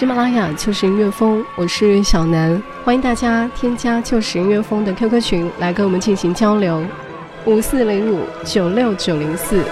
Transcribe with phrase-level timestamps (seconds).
[0.00, 6.82] 喜马拉雅就是音乐风，我是小南，欢迎大家添加就是音乐风的 QQ 群来跟我们进行交流，
[7.44, 9.62] 五四零五九六九零四。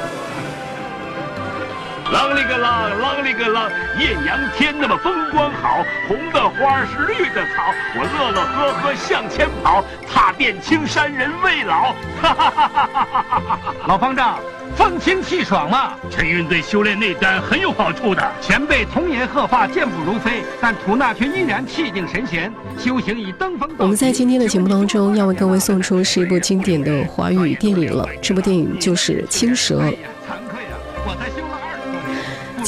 [2.11, 7.63] 啷里个啷，啷里个啷，艳阳天那么风光好，红的花是绿的草，
[7.95, 11.93] 我乐乐呵呵向前跑，踏遍青山人未老。
[12.23, 13.59] 哈哈哈哈哈哈！
[13.87, 14.39] 老方丈，
[14.75, 18.27] 风清气爽嘛，晨运对修炼内丹很有好处的。
[18.41, 23.69] 前辈童颜鹤发，健步如飞，但吐纳却依然气定神闲，修行以登峰。
[23.77, 29.83] 我们在今天的节目当中要为各位送出是一部经典的华语电影了，这部电影就是《青蛇》。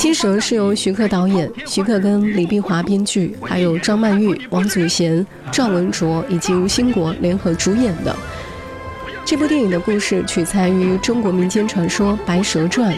[0.00, 8.16] 青蛇是由徐克导演，徐克跟李碧华编剧，还有张曼玉、王祖贤、赵文卓以及吴兴国联合主演的。
[9.26, 12.94] 这部电影的故事取材于中国民间传说《白蛇传》，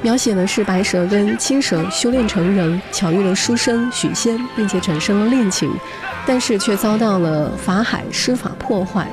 [0.00, 5.68] 描写的是白蛇跟青蛇修炼成人，巧遇了书生许仙，并且产生了恋情，
[6.24, 9.08] 但是却遭到了法海施法破坏。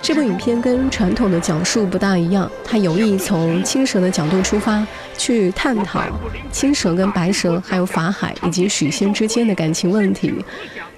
[0.00, 4.86] 这部影片跟传统的讲述不大一样，它有意从青蛇的角度出发，
[5.16, 6.02] 去探讨
[6.50, 10.32] 青蛇跟白蛇，还有法海以及许仙之间的感情问题，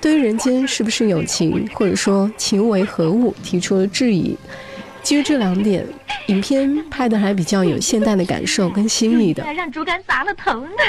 [0.01, 4.37] 对于人间是不是有情，或者说情为何物，提出了质疑。
[5.03, 5.85] 基于这两点，
[6.27, 9.43] 影片拍的还比较有现代的感受跟新意的。
[9.55, 10.83] 让竹竿砸了头呢，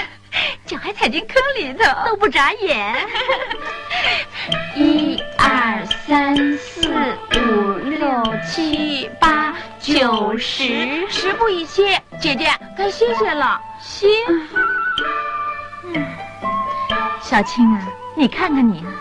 [0.66, 2.94] 脚还踩进坑里头，都不眨眼。
[4.76, 7.71] 一二三四五
[8.44, 14.08] 七八九十，十步一歇，姐姐该歇歇了，歇。
[15.94, 16.06] 嗯，
[17.22, 17.82] 小青啊，
[18.16, 18.92] 你看看你啊，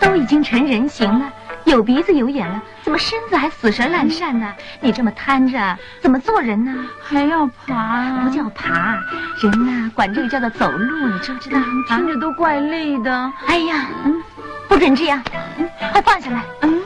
[0.00, 1.32] 都已经成人形了。
[1.64, 4.54] 有鼻子有眼了，怎么身子还死神烂善呢？
[4.80, 6.86] 你这么瘫着，怎么做人呢？
[7.02, 8.22] 还要爬？
[8.24, 8.98] 不叫爬，
[9.42, 11.58] 人呐，管这个叫做走路，你知不知道？
[11.88, 13.32] 听着都怪累的。
[13.46, 14.22] 哎呀，嗯，
[14.68, 15.22] 不准这样，
[15.58, 16.82] 嗯，快放下来，嗯。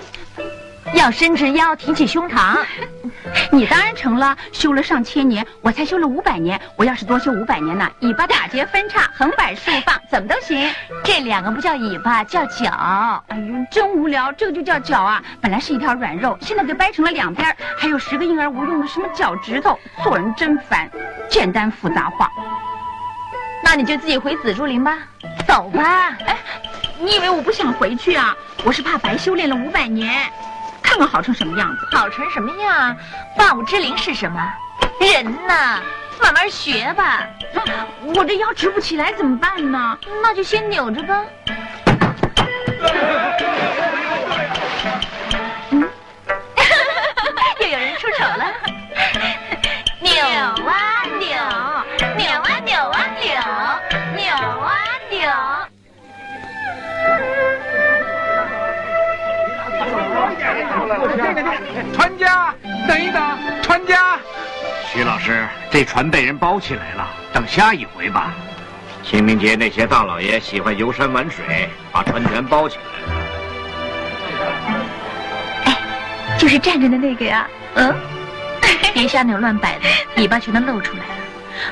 [1.03, 2.57] 要伸直腰，挺起胸膛。
[3.51, 6.61] 你当然成了，修了上千年，我才修了五百年。
[6.77, 10.71] 我要是多修五百年呢，尾巴打结分叉，横摆竖放，怎么都行。
[11.03, 12.71] 这两个不叫尾巴，叫脚。
[13.27, 15.21] 哎呦，真无聊，这个就叫脚啊！
[15.41, 19.77] 本来是一条软肉，现在给掰成了两边，还有十个婴儿无用的什么脚趾头。
[20.05, 20.89] 做人真烦，
[21.29, 22.31] 简单复杂化。
[23.65, 24.99] 那你就自己回紫竹林吧，
[25.49, 26.17] 走吧。
[26.27, 26.37] 哎，
[27.01, 28.37] 你以为我不想回去啊？
[28.63, 30.31] 我是怕白修炼了五百年。
[30.93, 31.97] 看看好成什么样子？
[31.97, 32.95] 好成什么样？
[33.39, 34.53] 万物之灵是什么？
[35.01, 35.81] 人呢，
[36.21, 37.27] 慢慢学吧。
[38.15, 39.97] 我这腰直不起来怎么办呢？
[40.23, 41.25] 那就先扭着吧。
[61.95, 62.55] 船家，
[62.87, 63.23] 等一等，
[63.63, 64.19] 船家。
[64.93, 68.33] 徐老师，这船被人包起来了，等下一回吧。
[69.03, 73.23] 清明节那些大老爷喜欢游山玩水，把船全包起来了。
[75.65, 75.77] 哎，
[76.39, 77.47] 就是站着的那个呀。
[77.75, 77.95] 嗯，
[78.95, 79.85] 别瞎扭乱摆的，
[80.17, 81.05] 尾巴全都露出来了。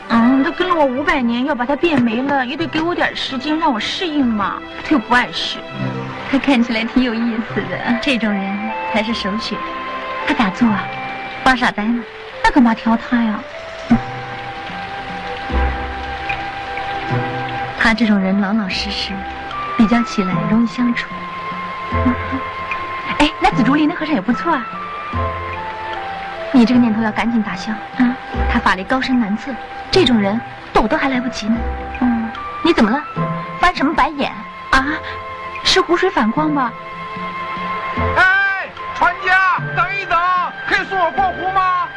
[0.09, 4.61] 嗯，他跟了我五百年，要把它变没了，也得给我点时间让我适应嘛。
[4.85, 5.59] 他又不碍事。
[6.31, 9.59] 他看起来挺有意思的，这种人才是首选。
[10.27, 10.85] 他打坐啊，
[11.45, 12.03] 发傻呆呢，
[12.45, 13.41] 那干嘛挑他呀？
[17.79, 19.13] 他这种人老老实实，
[19.77, 21.09] 比较起来容易相处。
[23.19, 24.65] 哎，那紫竹林的和尚也不错啊。
[26.53, 28.17] 你这个念头要赶紧打消啊！
[28.53, 29.53] 他法力高深难测，
[29.91, 30.41] 这种人。
[30.73, 31.57] 躲都还来不及呢。
[32.01, 32.31] 嗯，
[32.63, 33.03] 你怎么了？
[33.61, 34.33] 翻什么白眼？
[34.71, 34.87] 啊，
[35.65, 36.73] 是湖水反光吧？
[40.91, 41.89] 送我过湖吗？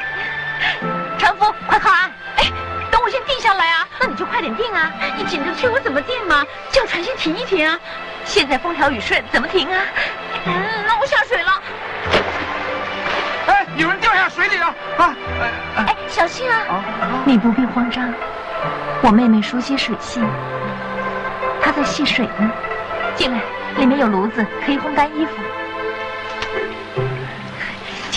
[1.17, 2.11] 船夫，快靠岸！
[2.37, 2.45] 哎，
[2.91, 4.91] 等我先定下来啊，那你就快点定啊！
[5.17, 6.45] 你紧着催我怎么定嘛？
[6.69, 7.79] 叫船先停一停啊！
[8.23, 9.81] 现在风调雨顺，怎么停啊？
[10.45, 10.53] 嗯，
[10.85, 11.51] 那我下水了。
[13.47, 14.67] 哎，有人掉下水里了
[14.97, 15.15] 啊！
[15.87, 16.83] 哎，小心啊！
[17.25, 18.13] 你不必慌张，
[19.01, 20.23] 我妹妹熟悉水性，
[21.63, 22.51] 她在戏水呢。
[23.15, 23.39] 进来，
[23.77, 25.31] 里面有炉子，可以烘干衣服。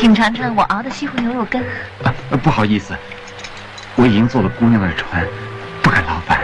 [0.06, 1.61] 请尝尝我熬的西湖牛肉羹。
[2.05, 2.97] 啊，不好意思，
[3.97, 5.26] 我已经坐了姑娘的船，
[5.82, 6.38] 不敢劳烦。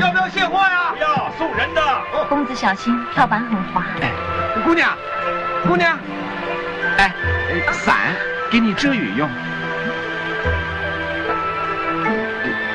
[0.00, 0.90] 要不要卸货呀？
[0.90, 1.80] 不要送人的。
[2.28, 3.84] 公子小心，跳板很滑。
[4.00, 4.10] 哎，
[4.64, 4.90] 姑娘，
[5.64, 5.96] 姑娘，
[6.98, 7.12] 哎，
[7.70, 8.16] 伞
[8.50, 9.30] 给你遮雨用。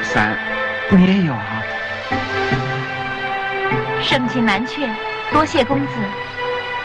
[0.03, 0.37] 伞，
[0.89, 1.61] 你也有啊？
[4.01, 4.89] 盛情难却，
[5.33, 5.93] 多谢公子。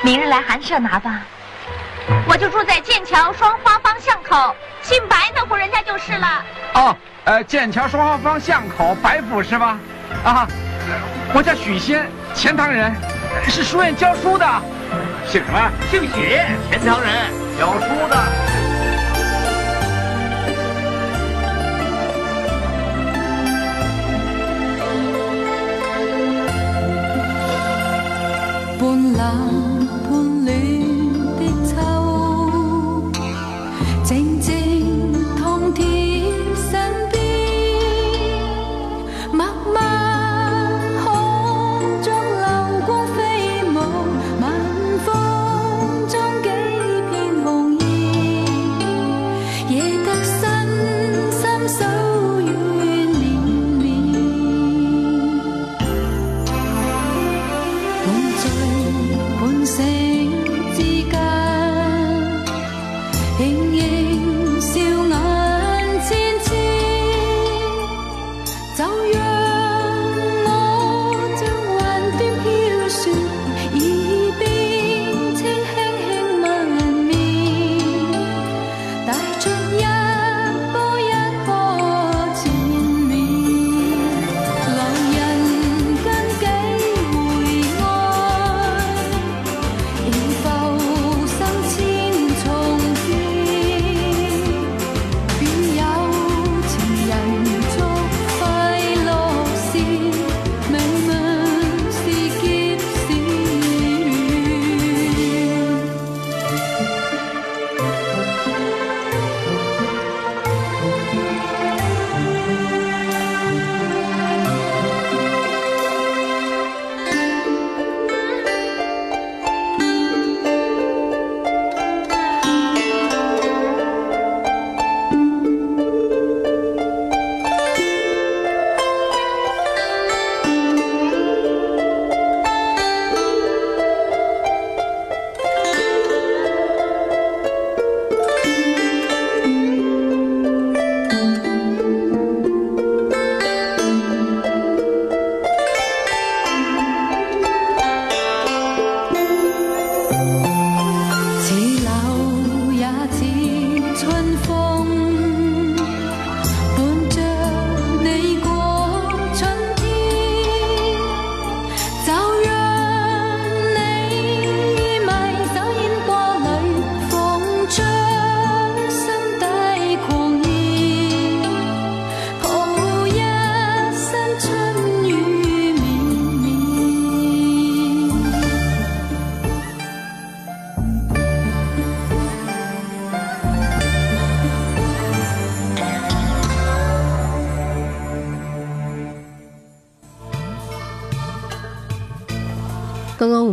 [0.03, 1.21] 明日来寒舍拿吧。
[2.29, 6.45] 我就住在剑桥双花坊巷口，姓白那户人家就是了。
[6.75, 9.79] 哦，呃，剑桥双花坊巷口白府是吧？
[10.25, 10.47] 啊，
[11.33, 12.95] 我叫许仙，钱塘人，
[13.49, 14.47] 是书院教书的。
[15.27, 15.71] 姓什么？
[15.91, 16.39] 姓许，
[16.71, 17.11] 钱塘人，
[17.59, 18.17] 教书的。
[28.81, 29.70] 半冷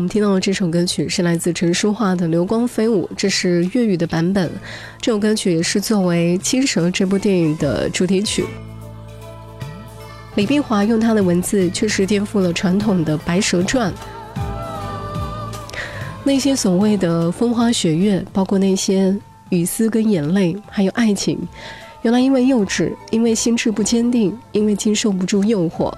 [0.08, 4.50] 听到的这首歌曲是来自陈淑桦的《流光飞舞》，这是粤语的版本。
[5.02, 8.46] 这首歌曲也是作为《青蛇》这部电影的主题曲。
[10.36, 13.92] 李碧华用他的文字确实颠覆了传统的《白蛇传》，
[16.24, 19.16] 那些所谓的风花雪月，包括那些
[19.50, 21.40] 雨丝跟眼泪，还有爱情，
[22.04, 25.92] 原来因为幼稚，因为心智不坚定，因为经受不住诱惑，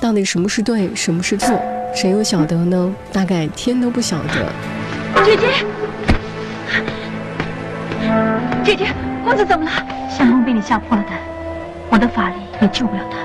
[0.00, 1.60] 到底什么是对，什么是错，
[1.94, 2.94] 谁又晓得呢？
[3.12, 4.52] 大概天都不晓得。
[5.24, 5.46] 姐姐，
[8.64, 8.86] 姐姐，
[9.24, 9.70] 公子怎么了？
[10.08, 11.18] 相公被你吓破了胆，
[11.90, 13.16] 我的法力也救不了他。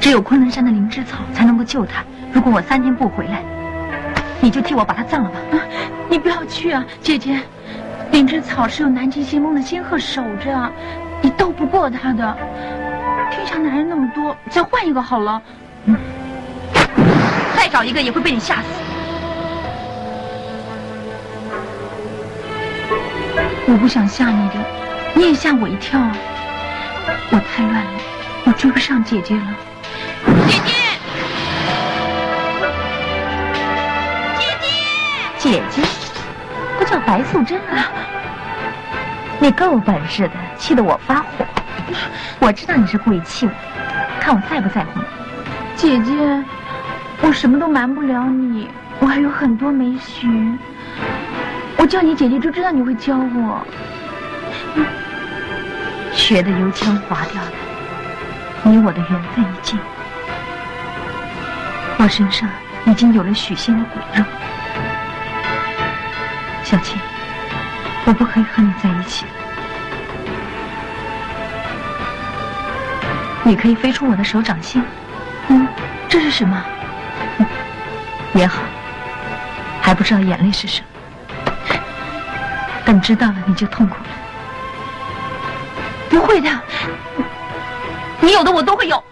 [0.00, 2.02] 只有昆仑山的灵芝草才能够救他。
[2.32, 3.42] 如果我三天不回来，
[4.40, 5.36] 你就替我把他葬了吧。
[5.52, 5.60] 啊，
[6.08, 7.40] 你不要去啊，姐姐。
[8.10, 10.72] 灵芝草是有南极仙翁的仙鹤守着，
[11.20, 12.36] 你斗不过他的。
[13.30, 15.40] 天下男人那么多，再换一个好了。
[15.84, 16.00] 嗯，再
[17.72, 18.62] 找一个也会被你吓死。
[23.66, 24.56] 我不想吓你的，
[25.14, 26.16] 你也吓我一跳啊！
[27.30, 27.90] 我太乱了，
[28.44, 29.42] 我追不上姐姐了。
[30.48, 30.74] 姐姐，
[34.38, 34.44] 姐
[35.38, 35.82] 姐，姐姐，
[36.78, 37.86] 不叫白素贞啊！
[39.38, 41.46] 你够本事的，气得我发火。
[42.40, 43.52] 我知道你是故意气我，
[44.20, 45.04] 看我在不在乎你。
[45.76, 46.12] 姐姐，
[47.22, 50.26] 我什么都瞒不了你，我还有很多没学。
[51.76, 53.64] 我叫你姐姐，就知道你会教我。
[56.12, 57.52] 学的油腔滑调的，
[58.64, 59.78] 你我的缘分已尽。
[61.98, 62.48] 我身上
[62.86, 64.24] 已经有了许仙的骨肉，
[66.64, 66.98] 小青，
[68.06, 69.24] 我不可以和你在一起。
[73.42, 74.82] 你可以飞出我的手掌心。
[75.48, 75.66] 嗯，
[76.08, 76.62] 这是什么？
[78.40, 78.62] 也好，
[79.82, 80.86] 还不知道眼泪是什么。
[82.86, 84.06] 等知道了，你就痛苦了。
[86.08, 86.48] 不会的，
[88.18, 89.04] 你有的我都会有。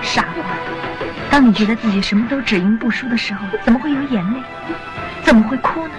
[0.00, 0.44] 傻瓜，
[1.28, 4.40] 当你觉得自己什么都只赢不输的时候，怎么会有眼泪？
[5.24, 5.94] 怎么会哭呢？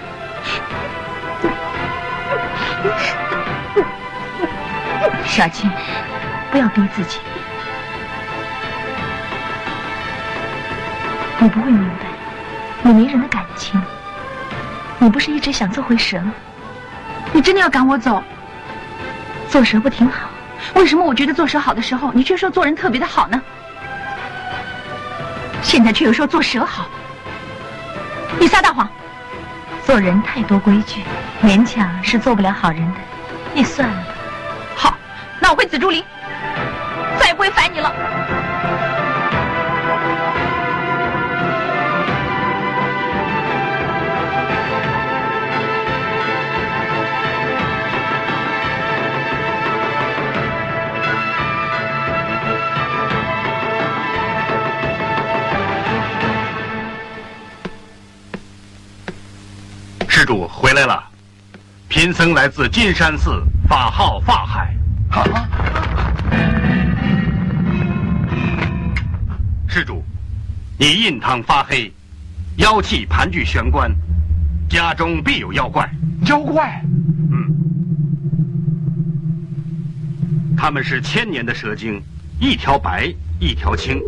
[5.26, 5.70] 小青，
[6.50, 7.18] 不要逼自己。
[11.38, 12.06] 你不会明白，
[12.82, 13.80] 你没人的感情。
[14.98, 16.32] 你不是一直想做回蛇吗？
[17.32, 18.22] 你真的要赶我走？
[19.48, 20.28] 做蛇不挺好？
[20.74, 23.40] 为什么我觉得做蛇好的时候，你却说做人特别的好呢？
[25.62, 26.86] 现在却又说做蛇好，
[28.40, 28.88] 你撒大谎！
[29.86, 31.02] 做人太多规矩，
[31.42, 33.00] 勉强是做不了好人的。
[33.54, 34.14] 你算了吧。
[34.74, 34.94] 好，
[35.40, 36.04] 那我会紫竹林，
[37.18, 37.92] 再也不会烦你了。
[60.28, 61.02] 主回来了，
[61.88, 64.76] 贫僧来自金山寺，法号法海。
[69.66, 70.04] 施主，
[70.76, 71.90] 你印堂发黑，
[72.58, 73.90] 妖气盘踞玄关，
[74.68, 75.90] 家中必有妖怪。
[76.26, 76.84] 妖怪？
[77.32, 77.56] 嗯，
[80.58, 82.02] 他们是千年的蛇精，
[82.38, 83.98] 一条白，一条青，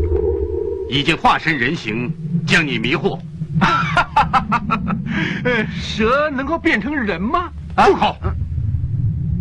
[0.87, 2.13] 已经化身人形，
[2.47, 3.19] 将你迷惑。
[5.45, 7.51] 呃， 蛇能够变成人吗？
[7.77, 8.17] 住口！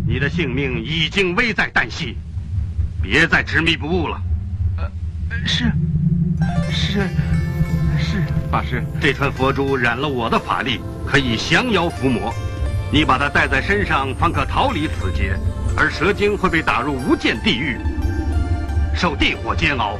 [0.06, 2.16] 你的性命已经危在旦夕，
[3.02, 4.20] 别再执迷不悟了。
[4.78, 4.90] 呃
[5.46, 5.70] 是，
[6.70, 7.00] 是，
[7.98, 8.82] 是，法师。
[9.00, 12.34] 这串佛珠染了我的法力，可以降妖伏魔。
[12.92, 15.38] 你把它带在身上，方可逃离此劫。
[15.76, 17.78] 而蛇精会被打入无间地狱，
[18.92, 19.96] 受地火煎熬，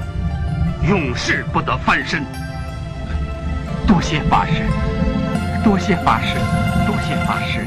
[0.89, 2.25] 永世不得翻身。
[3.91, 4.63] 多谢法师，
[5.65, 6.37] 多谢法师，
[6.87, 7.67] 多谢法师。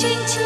[0.00, 0.39] 轻轻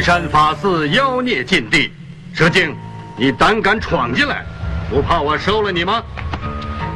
[0.00, 1.92] 金山法寺妖孽禁地，
[2.32, 2.74] 蛇精，
[3.18, 4.46] 你胆敢闯进来，
[4.88, 6.02] 不怕我收了你吗？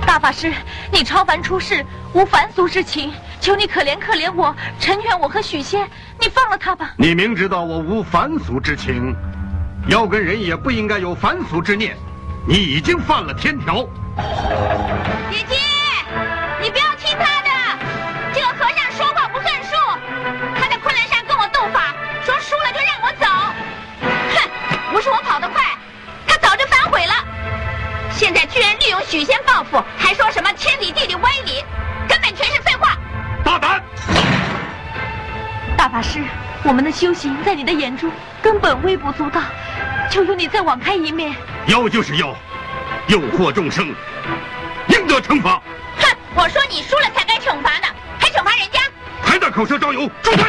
[0.06, 0.50] 大法师，
[0.90, 1.84] 你超凡出世，
[2.14, 5.86] 无凡俗之情，求你可怜可怜我，成全我和许仙，
[6.18, 6.94] 你放了他吧。
[6.96, 9.14] 你明知道我无凡俗之情，
[9.88, 11.94] 妖跟人也不应该有凡俗之念，
[12.48, 13.86] 你已经犯了天条。
[36.94, 38.08] 修行在你的眼中
[38.40, 39.40] 根本微不足道，
[40.08, 41.34] 求求你再网开一面。
[41.66, 42.32] 妖就是妖，
[43.08, 43.92] 诱惑众生，
[44.86, 45.60] 应得惩罚。
[45.98, 48.80] 哼，我说你输了才该惩罚呢，还惩罚人家。
[49.20, 50.44] 还在口舌招摇，住嘴！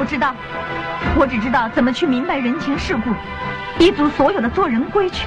[0.00, 0.06] 不？
[0.10, 0.34] 知道，
[1.14, 3.14] 我只知道怎么去明白人情世故，
[3.78, 5.24] 一族所有的做人规矩。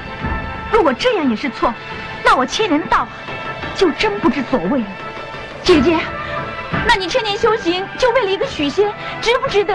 [0.72, 1.74] 如果这样也是错，
[2.26, 3.08] 那我千年道
[3.76, 4.86] 就真不知所谓了。
[5.62, 5.98] 姐姐，
[6.86, 9.74] 那你千年修行就为了一个许仙，值不值得？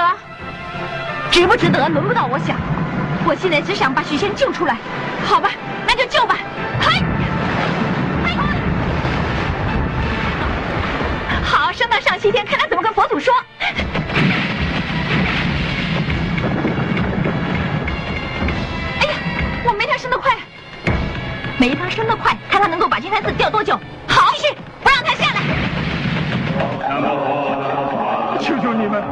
[1.30, 2.56] 值不值得，轮不到我想。
[3.24, 4.76] 我现在只想把许仙救出来，
[5.24, 5.48] 好吧，
[5.86, 6.36] 那就救吧。
[6.80, 7.02] 嘿，
[8.26, 8.32] 嘿，
[11.44, 13.32] 好，升到上西天，看他怎么跟佛祖说。
[22.08, 23.78] 没他升得快，看他能够把金山寺吊多久。
[24.06, 25.40] 好，继续，不让他下来。
[28.40, 29.02] 求求你们，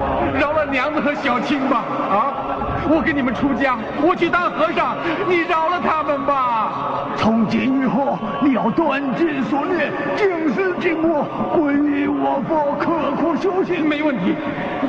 [0.40, 1.84] 饶了娘子和小青吧！
[2.10, 2.32] 啊，
[2.88, 4.96] 我跟你们出家，我去当和尚，
[5.28, 7.06] 你饶了他们吧！
[7.16, 13.86] 从今以后，你要断尽所念，净思净我，皈依我佛，刻苦修行。
[13.86, 14.34] 没问题，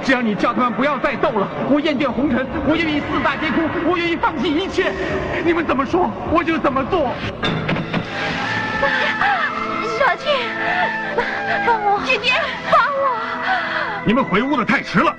[0.03, 4.93] 只要你叫他们不要再斗了，我厌倦红尘，我愿意四大皆空，我愿意放弃一切。
[5.43, 7.09] 你们怎么说，我就怎么做。
[9.97, 10.31] 小青，
[11.65, 12.01] 放我！
[12.05, 12.33] 姐姐，
[12.71, 14.03] 帮我！
[14.05, 15.15] 你们回屋的太迟了，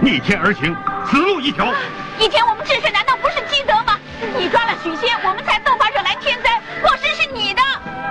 [0.00, 1.72] 逆天而行，死路一条。
[2.18, 3.98] 以前我们治水难道不是积德吗？
[4.36, 7.62] 你抓了许仙，我们才斗法惹来天灾，过失是你的。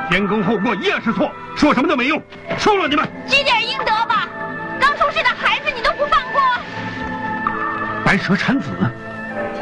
[0.09, 2.21] 前功后过一样是错，说什么都没用，
[2.57, 3.07] 收了你们。
[3.27, 4.27] 积点阴德吧，
[4.79, 6.41] 刚出世的孩子你都不放过。
[8.03, 8.71] 白蛇产子，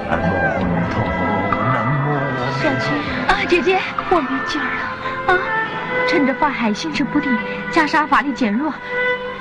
[0.08, 1.10] 南无阿弥陀佛，
[1.74, 2.08] 南无
[2.62, 2.94] 小青
[3.25, 3.80] 啊，姐姐，
[4.10, 5.40] 我没劲儿了啊！
[6.08, 7.32] 趁着法海心神不定，
[7.72, 8.74] 袈裟法力减弱，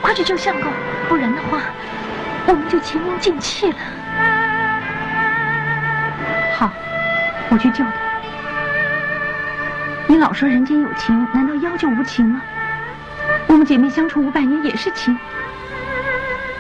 [0.01, 0.71] 快去救相公，
[1.09, 1.59] 不然的话，
[2.47, 3.79] 我们就前功尽弃了。
[6.57, 6.71] 好，
[7.49, 7.93] 我去救他。
[10.07, 12.43] 你老说人间有情，难道妖就无情吗？
[13.47, 15.19] 我们姐妹相处五百年也是情，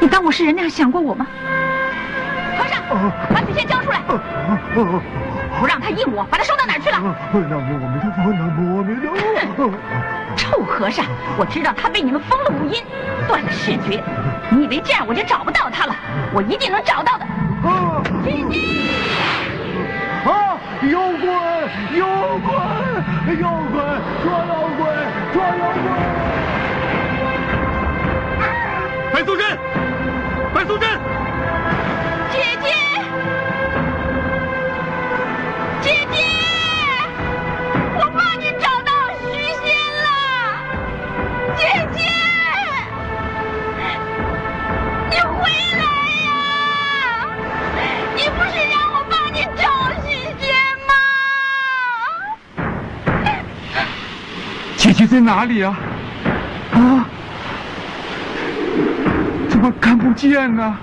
[0.00, 1.26] 你当我是人那样想过我吗？
[2.59, 2.83] 和尚，
[3.33, 4.00] 把许仙交出来！
[5.94, 6.98] 不让他应我，把他收到哪儿去了？
[7.33, 9.07] 南无阿弥陀佛，南无阿弥陀
[9.68, 9.70] 佛。
[10.37, 11.07] 臭和尚，
[11.38, 12.83] 我知道他被你们封了五阴，
[13.28, 14.02] 断了视觉。
[14.50, 15.94] 你以为这样我就找不到他了？
[16.33, 17.24] 我一定能找到的。
[17.64, 18.02] 啊！
[20.24, 20.59] 啊！
[20.90, 21.30] 妖怪！
[21.96, 22.07] 妖
[22.42, 22.50] 怪！
[23.40, 23.78] 妖怪！
[24.22, 24.85] 抓妖怪！
[25.33, 25.87] 抓妖怪！
[29.12, 29.46] 白素贞，
[55.14, 55.79] 在哪里啊？
[56.72, 57.07] 啊？
[59.48, 60.77] 怎么看不见呢？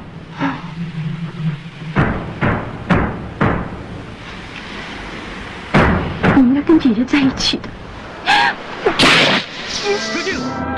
[6.33, 7.67] 你应该跟姐姐在一起的。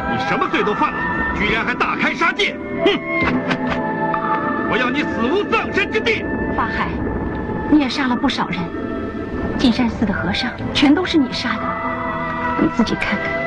[0.10, 0.98] 你什么罪都犯了，
[1.38, 2.58] 居然还大开杀戒！
[2.84, 3.00] 哼！
[4.72, 6.26] 我要你死无葬身之地！
[6.58, 6.88] 法海，
[7.70, 8.60] 你也杀了不少人，
[9.60, 11.62] 金山寺的和尚全都是你杀的，
[12.60, 13.43] 你自己看看。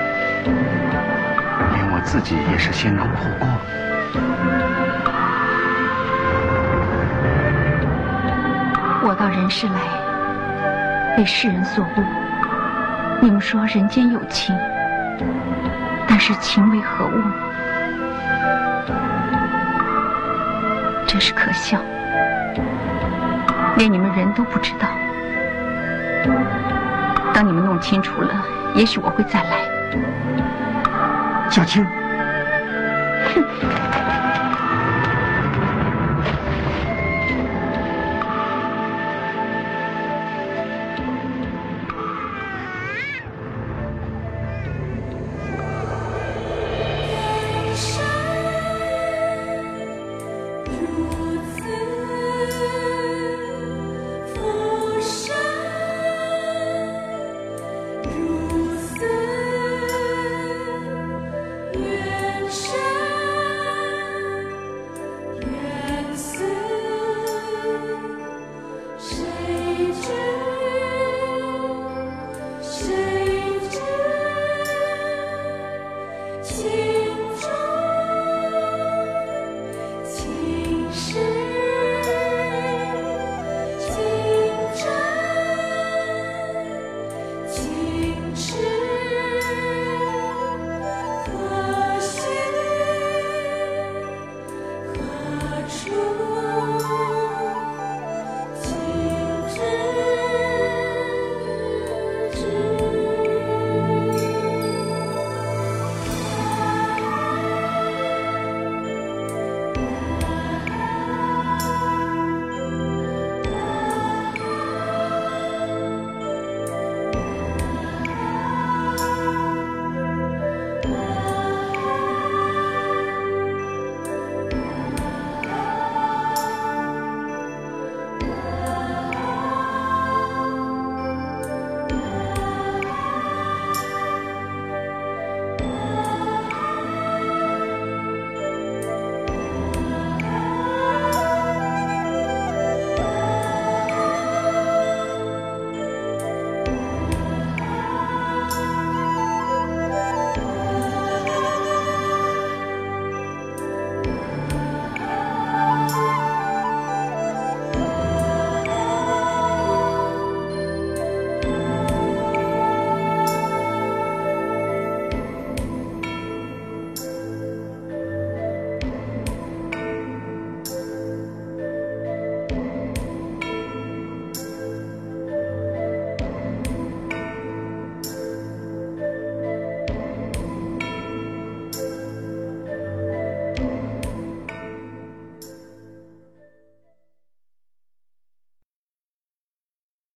[0.47, 3.49] 连我自己也是先荣后过。
[9.09, 12.05] 我到人世来，被世人所误。
[13.21, 14.57] 你们说人间有情，
[16.09, 17.23] 但是情为何物？
[21.07, 21.79] 真是可笑，
[23.77, 24.89] 连你们人都不知道。
[27.33, 28.35] 当你们弄清楚了，
[28.75, 29.76] 也许我会再来。
[31.51, 31.85] 小青，
[33.35, 34.06] 哼。